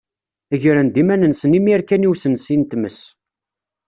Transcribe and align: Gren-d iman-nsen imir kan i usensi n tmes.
Gren-d 0.61 0.95
iman-nsen 1.01 1.57
imir 1.59 1.81
kan 1.83 2.05
i 2.05 2.09
usensi 2.11 2.55
n 2.59 2.63
tmes. 2.71 2.99